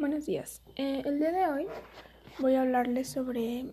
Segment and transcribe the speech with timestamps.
[0.00, 0.62] Buenos días.
[0.76, 1.66] Eh, el día de hoy
[2.38, 3.66] voy a hablarles sobre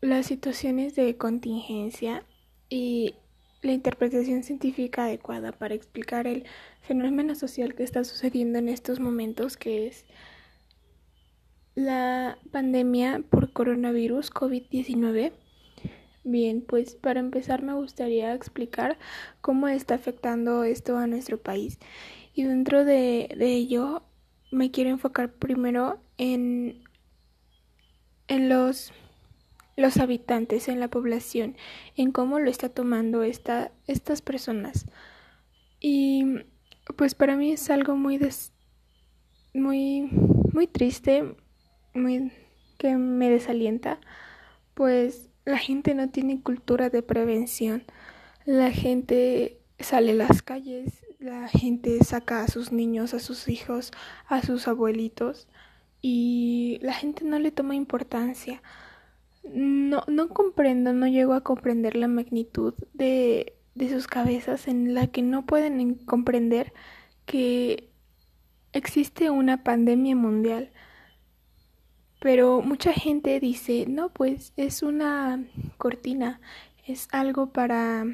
[0.00, 2.24] las situaciones de contingencia
[2.68, 3.14] y
[3.62, 6.46] la interpretación científica adecuada para explicar el
[6.80, 10.04] fenómeno social que está sucediendo en estos momentos, que es
[11.76, 15.32] la pandemia por coronavirus COVID-19.
[16.24, 18.98] Bien, pues para empezar me gustaría explicar
[19.42, 21.78] cómo está afectando esto a nuestro país.
[22.34, 24.02] Y dentro de, de ello
[24.50, 26.82] me quiero enfocar primero en,
[28.28, 28.92] en los,
[29.76, 31.56] los habitantes, en la población,
[31.96, 34.86] en cómo lo está tomando esta, estas personas.
[35.80, 36.24] Y
[36.96, 38.18] pues para mí es algo muy
[39.54, 40.08] muy
[40.52, 41.34] muy triste,
[41.94, 42.32] muy
[42.78, 44.00] que me desalienta,
[44.74, 47.84] pues la gente no tiene cultura de prevención.
[48.44, 53.90] La gente sale a las calles, la gente saca a sus niños, a sus hijos,
[54.28, 55.48] a sus abuelitos
[56.00, 58.62] y la gente no le toma importancia.
[59.42, 65.08] No, no comprendo, no llego a comprender la magnitud de, de sus cabezas en la
[65.08, 66.72] que no pueden comprender
[67.24, 67.90] que
[68.72, 70.70] existe una pandemia mundial.
[72.20, 75.44] Pero mucha gente dice, no, pues es una
[75.76, 76.40] cortina,
[76.86, 78.04] es algo para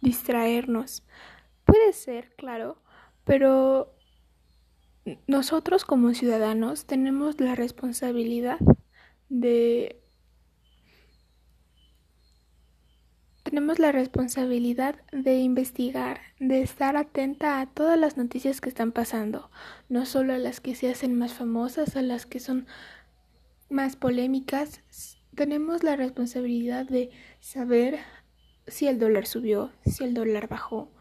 [0.00, 1.04] distraernos.
[1.72, 2.76] Puede ser, claro,
[3.24, 3.96] pero
[5.26, 8.58] nosotros como ciudadanos tenemos la responsabilidad
[9.30, 9.98] de
[13.42, 19.50] tenemos la responsabilidad de investigar, de estar atenta a todas las noticias que están pasando,
[19.88, 22.66] no solo a las que se hacen más famosas, a las que son
[23.70, 24.82] más polémicas.
[25.34, 27.08] Tenemos la responsabilidad de
[27.40, 27.98] saber
[28.66, 30.92] si el dólar subió, si el dólar bajó,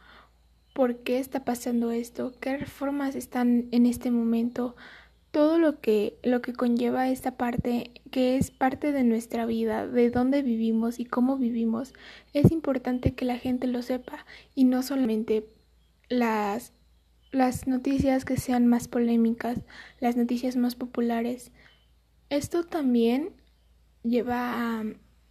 [0.74, 4.76] por qué está pasando esto, qué reformas están en este momento,
[5.32, 10.10] todo lo que lo que conlleva esta parte que es parte de nuestra vida, de
[10.10, 11.94] dónde vivimos y cómo vivimos,
[12.34, 15.46] es importante que la gente lo sepa y no solamente
[16.10, 16.74] las
[17.31, 19.62] las noticias que sean más polémicas,
[20.02, 21.52] las noticias más populares.
[22.30, 23.30] Esto también
[24.04, 24.84] lleva a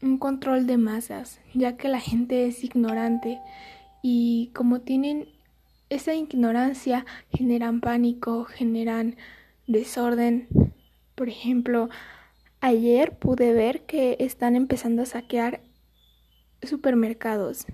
[0.03, 3.39] un control de masas, ya que la gente es ignorante
[4.03, 5.29] y como tienen
[5.89, 9.17] esa ignorancia generan pánico, generan
[9.67, 10.49] desorden.
[11.15, 11.89] Por ejemplo,
[12.61, 15.61] ayer pude ver que están empezando a saquear
[16.63, 17.67] supermercados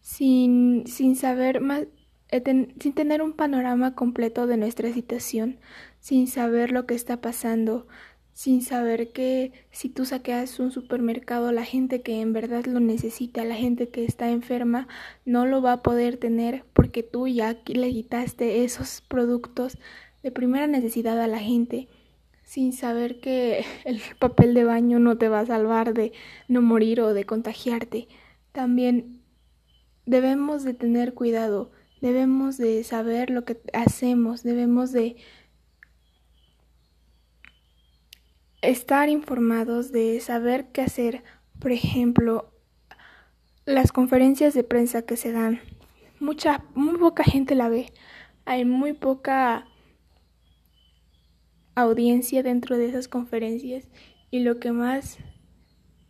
[0.00, 1.84] sin, sin saber más,
[2.30, 2.42] eh,
[2.80, 5.58] sin tener un panorama completo de nuestra situación,
[5.98, 7.86] sin saber lo que está pasando,
[8.40, 13.44] sin saber que si tú saqueas un supermercado, la gente que en verdad lo necesita,
[13.44, 14.88] la gente que está enferma,
[15.26, 19.76] no lo va a poder tener porque tú ya le quitaste esos productos
[20.22, 21.88] de primera necesidad a la gente,
[22.42, 26.14] sin saber que el papel de baño no te va a salvar de
[26.48, 28.08] no morir o de contagiarte.
[28.52, 29.20] También
[30.06, 35.16] debemos de tener cuidado, debemos de saber lo que hacemos, debemos de
[38.62, 41.22] estar informados, de saber qué hacer.
[41.58, 42.52] Por ejemplo,
[43.64, 45.60] las conferencias de prensa que se dan,
[46.18, 47.92] mucha, muy poca gente la ve.
[48.44, 49.66] Hay muy poca
[51.74, 53.88] audiencia dentro de esas conferencias
[54.30, 55.18] y lo que más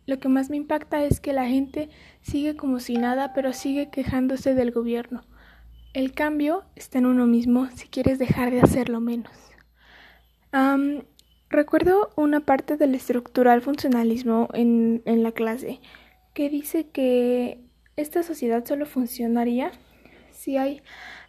[0.07, 1.89] lo que más me impacta es que la gente
[2.21, 5.23] sigue como si nada, pero sigue quejándose del gobierno.
[5.93, 9.31] El cambio está en uno mismo si quieres dejar de hacerlo menos.
[11.51, 15.81] Recuerdo una parte del estructural funcionalismo en, en la clase
[16.33, 17.59] que dice que
[17.97, 19.73] esta sociedad solo funcionaría
[20.31, 20.81] si hay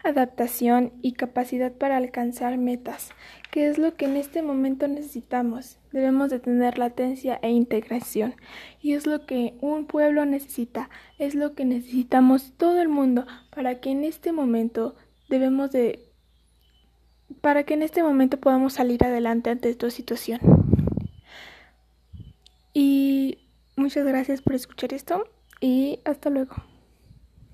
[0.05, 3.11] adaptación y capacidad para alcanzar metas,
[3.50, 5.78] que es lo que en este momento necesitamos.
[5.91, 8.37] Debemos de tener latencia e integración,
[8.81, 10.88] y es lo que un pueblo necesita,
[11.19, 14.94] es lo que necesitamos todo el mundo para que en este momento
[15.28, 16.12] debemos de
[17.41, 20.40] para que en este momento podamos salir adelante ante esta situación.
[22.75, 23.38] Y
[23.76, 25.25] muchas gracias por escuchar esto
[25.61, 26.55] y hasta luego.